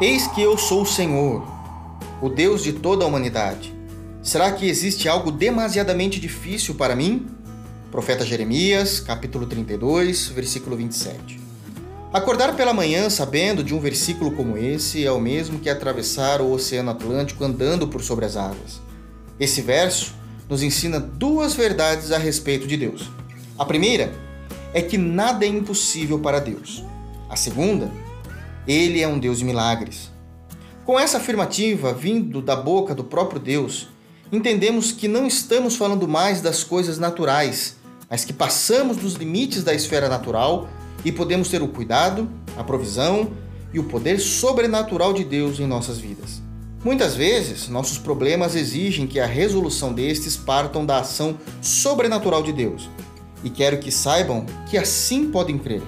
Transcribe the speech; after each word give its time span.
Eis 0.00 0.26
que 0.26 0.42
eu 0.42 0.58
sou 0.58 0.82
o 0.82 0.86
Senhor, 0.86 1.46
o 2.20 2.28
Deus 2.28 2.64
de 2.64 2.72
toda 2.72 3.04
a 3.04 3.06
humanidade. 3.06 3.72
Será 4.24 4.50
que 4.50 4.66
existe 4.68 5.08
algo 5.08 5.30
demasiadamente 5.30 6.18
difícil 6.18 6.74
para 6.74 6.96
mim? 6.96 7.28
Profeta 7.92 8.26
Jeremias, 8.26 8.98
capítulo 8.98 9.46
32, 9.46 10.26
versículo 10.30 10.76
27. 10.76 11.38
Acordar 12.12 12.56
pela 12.56 12.74
manhã 12.74 13.08
sabendo 13.08 13.62
de 13.62 13.72
um 13.72 13.78
versículo 13.78 14.32
como 14.32 14.58
esse 14.58 15.06
é 15.06 15.12
o 15.12 15.20
mesmo 15.20 15.60
que 15.60 15.70
atravessar 15.70 16.40
o 16.40 16.50
Oceano 16.50 16.90
Atlântico 16.90 17.44
andando 17.44 17.86
por 17.86 18.02
sobre 18.02 18.24
as 18.24 18.36
águas. 18.36 18.80
Esse 19.38 19.62
verso 19.62 20.12
nos 20.48 20.64
ensina 20.64 20.98
duas 20.98 21.54
verdades 21.54 22.10
a 22.10 22.18
respeito 22.18 22.66
de 22.66 22.76
Deus. 22.76 23.08
A 23.56 23.64
primeira 23.64 24.12
é 24.72 24.82
que 24.82 24.98
nada 24.98 25.44
é 25.44 25.48
impossível 25.48 26.18
para 26.18 26.40
Deus. 26.40 26.84
A 27.30 27.36
segunda, 27.36 27.92
ele 28.66 29.00
é 29.00 29.08
um 29.08 29.18
Deus 29.18 29.38
de 29.38 29.44
milagres. 29.44 30.10
Com 30.84 30.98
essa 30.98 31.16
afirmativa 31.16 31.92
vindo 31.92 32.42
da 32.42 32.56
boca 32.56 32.94
do 32.94 33.04
próprio 33.04 33.40
Deus, 33.40 33.88
entendemos 34.30 34.92
que 34.92 35.08
não 35.08 35.26
estamos 35.26 35.76
falando 35.76 36.06
mais 36.06 36.40
das 36.40 36.62
coisas 36.62 36.98
naturais, 36.98 37.76
mas 38.10 38.24
que 38.24 38.32
passamos 38.32 38.98
dos 38.98 39.14
limites 39.14 39.64
da 39.64 39.74
esfera 39.74 40.08
natural 40.08 40.68
e 41.04 41.10
podemos 41.10 41.48
ter 41.48 41.62
o 41.62 41.68
cuidado, 41.68 42.28
a 42.56 42.62
provisão 42.62 43.32
e 43.72 43.78
o 43.78 43.84
poder 43.84 44.20
sobrenatural 44.20 45.12
de 45.12 45.24
Deus 45.24 45.58
em 45.58 45.66
nossas 45.66 45.98
vidas. 45.98 46.42
Muitas 46.84 47.16
vezes, 47.16 47.66
nossos 47.68 47.96
problemas 47.96 48.54
exigem 48.54 49.06
que 49.06 49.18
a 49.18 49.26
resolução 49.26 49.92
destes 49.92 50.36
partam 50.36 50.84
da 50.84 50.98
ação 50.98 51.38
sobrenatural 51.62 52.42
de 52.42 52.52
Deus. 52.52 52.90
E 53.42 53.48
quero 53.48 53.78
que 53.78 53.90
saibam 53.90 54.44
que 54.68 54.76
assim 54.76 55.30
podem 55.30 55.58
crer. 55.58 55.82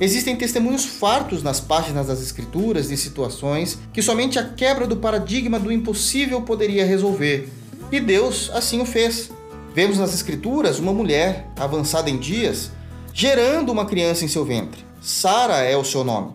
Existem 0.00 0.34
testemunhos 0.34 0.84
fartos 0.84 1.42
nas 1.42 1.60
páginas 1.60 2.08
das 2.08 2.20
Escrituras 2.20 2.88
de 2.88 2.96
situações 2.96 3.78
que 3.92 4.02
somente 4.02 4.38
a 4.38 4.44
quebra 4.44 4.88
do 4.88 4.96
paradigma 4.96 5.58
do 5.58 5.70
impossível 5.70 6.42
poderia 6.42 6.84
resolver. 6.84 7.48
E 7.92 8.00
Deus 8.00 8.50
assim 8.52 8.80
o 8.80 8.84
fez. 8.84 9.30
Vemos 9.72 9.98
nas 9.98 10.12
Escrituras 10.12 10.80
uma 10.80 10.92
mulher, 10.92 11.48
avançada 11.56 12.10
em 12.10 12.18
dias, 12.18 12.72
gerando 13.12 13.70
uma 13.70 13.86
criança 13.86 14.24
em 14.24 14.28
seu 14.28 14.44
ventre. 14.44 14.84
Sara 15.00 15.58
é 15.58 15.76
o 15.76 15.84
seu 15.84 16.02
nome. 16.02 16.32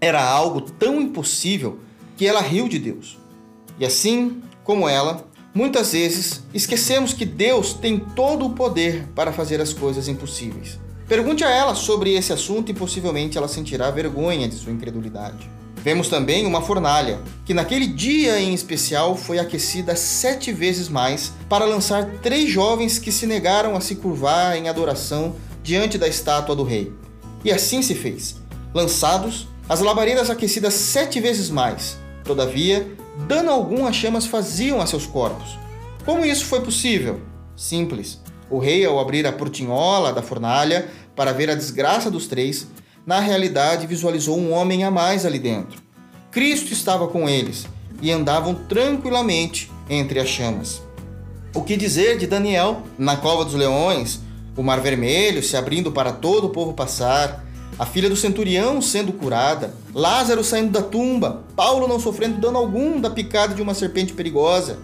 Era 0.00 0.24
algo 0.24 0.62
tão 0.62 0.98
impossível 0.98 1.80
que 2.16 2.26
ela 2.26 2.40
riu 2.40 2.68
de 2.68 2.78
Deus. 2.78 3.18
E 3.78 3.84
assim 3.84 4.40
como 4.62 4.88
ela, 4.88 5.26
muitas 5.52 5.92
vezes 5.92 6.42
esquecemos 6.54 7.12
que 7.12 7.26
Deus 7.26 7.74
tem 7.74 7.98
todo 7.98 8.46
o 8.46 8.54
poder 8.54 9.08
para 9.14 9.32
fazer 9.32 9.60
as 9.60 9.74
coisas 9.74 10.08
impossíveis. 10.08 10.78
Pergunte 11.08 11.44
a 11.44 11.50
ela 11.50 11.74
sobre 11.74 12.14
esse 12.14 12.32
assunto 12.32 12.70
e 12.70 12.74
possivelmente 12.74 13.36
ela 13.36 13.48
sentirá 13.48 13.90
vergonha 13.90 14.48
de 14.48 14.54
sua 14.54 14.72
incredulidade. 14.72 15.50
Vemos 15.84 16.08
também 16.08 16.46
uma 16.46 16.62
fornalha, 16.62 17.20
que 17.44 17.52
naquele 17.52 17.86
dia 17.86 18.40
em 18.40 18.54
especial 18.54 19.14
foi 19.14 19.38
aquecida 19.38 19.94
sete 19.94 20.50
vezes 20.50 20.88
mais 20.88 21.34
para 21.46 21.66
lançar 21.66 22.06
três 22.22 22.50
jovens 22.50 22.98
que 22.98 23.12
se 23.12 23.26
negaram 23.26 23.76
a 23.76 23.82
se 23.82 23.96
curvar 23.96 24.56
em 24.56 24.66
adoração 24.66 25.36
diante 25.62 25.98
da 25.98 26.08
estátua 26.08 26.56
do 26.56 26.64
rei. 26.64 26.90
E 27.44 27.52
assim 27.52 27.82
se 27.82 27.94
fez. 27.94 28.36
Lançados, 28.72 29.46
as 29.68 29.80
labaredas 29.80 30.30
aquecidas 30.30 30.72
sete 30.72 31.20
vezes 31.20 31.50
mais. 31.50 31.98
Todavia, 32.24 32.90
dano 33.28 33.50
algum 33.50 33.86
as 33.86 33.94
chamas 33.94 34.24
faziam 34.24 34.80
a 34.80 34.86
seus 34.86 35.04
corpos. 35.04 35.58
Como 36.02 36.24
isso 36.24 36.46
foi 36.46 36.62
possível? 36.62 37.20
Simples. 37.54 38.22
O 38.50 38.58
rei, 38.58 38.84
ao 38.84 38.98
abrir 38.98 39.26
a 39.26 39.32
portinhola 39.32 40.12
da 40.12 40.22
fornalha 40.22 40.88
para 41.16 41.32
ver 41.32 41.50
a 41.50 41.54
desgraça 41.54 42.10
dos 42.10 42.26
três, 42.26 42.66
na 43.06 43.20
realidade 43.20 43.86
visualizou 43.86 44.38
um 44.38 44.52
homem 44.52 44.84
a 44.84 44.90
mais 44.90 45.24
ali 45.26 45.38
dentro. 45.38 45.82
Cristo 46.30 46.72
estava 46.72 47.06
com 47.08 47.28
eles 47.28 47.66
e 48.02 48.10
andavam 48.10 48.54
tranquilamente 48.54 49.70
entre 49.88 50.18
as 50.18 50.28
chamas. 50.28 50.82
O 51.54 51.62
que 51.62 51.76
dizer 51.76 52.18
de 52.18 52.26
Daniel 52.26 52.82
na 52.98 53.16
cova 53.16 53.44
dos 53.44 53.54
leões, 53.54 54.20
o 54.56 54.62
mar 54.62 54.80
vermelho 54.80 55.42
se 55.42 55.56
abrindo 55.56 55.92
para 55.92 56.12
todo 56.12 56.48
o 56.48 56.50
povo 56.50 56.72
passar, 56.72 57.44
a 57.78 57.84
filha 57.84 58.08
do 58.08 58.16
centurião 58.16 58.80
sendo 58.80 59.12
curada, 59.12 59.74
Lázaro 59.92 60.44
saindo 60.44 60.70
da 60.70 60.82
tumba, 60.82 61.44
Paulo 61.56 61.88
não 61.88 61.98
sofrendo 61.98 62.40
dano 62.40 62.58
algum 62.58 63.00
da 63.00 63.10
picada 63.10 63.54
de 63.54 63.62
uma 63.62 63.74
serpente 63.74 64.12
perigosa. 64.12 64.78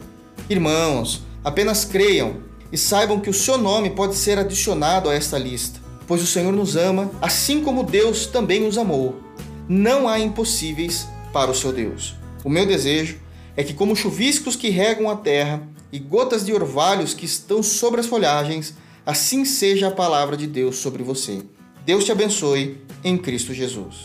Irmãos, 0.49 1.23
apenas 1.45 1.85
creiam 1.85 2.37
e 2.73 2.79
saibam 2.79 3.21
que 3.21 3.31
o 3.31 3.35
seu 3.35 3.59
nome 3.59 3.91
pode 3.91 4.15
ser 4.15 4.39
adicionado 4.39 5.09
a 5.09 5.15
esta 5.15 5.39
lista, 5.39 5.81
pois 6.07 6.23
o 6.23 6.27
Senhor 6.27 6.53
nos 6.53 6.77
ama, 6.77 7.11
assim 7.21 7.63
como 7.63 7.83
Deus 7.83 8.27
também 8.27 8.61
nos 8.61 8.79
amou. 8.79 9.21
Não 9.69 10.09
há 10.09 10.19
impossíveis 10.19 11.07
para 11.33 11.51
o 11.51 11.55
seu 11.55 11.73
Deus. 11.73 12.15
O 12.45 12.49
meu 12.49 12.67
desejo 12.67 13.19
é 13.57 13.63
que, 13.63 13.75
como 13.75 13.97
chuviscos 13.97 14.57
que 14.57 14.71
regam 14.71 15.11
a 15.11 15.17
terra 15.17 15.63
e 15.93 15.99
gotas 15.99 16.45
de 16.45 16.53
orvalhos 16.53 17.15
que 17.15 17.25
estão 17.25 17.63
sobre 17.63 18.01
as 18.01 18.07
folhagens, 18.07 18.75
assim 19.05 19.45
seja 19.45 19.89
a 19.89 19.93
palavra 19.93 20.37
de 20.37 20.47
Deus 20.47 20.77
sobre 20.77 21.03
você. 21.03 21.43
Deus 21.85 22.05
te 22.05 22.13
abençoe 22.13 22.79
em 23.03 23.17
Cristo 23.17 23.53
Jesus. 23.53 24.05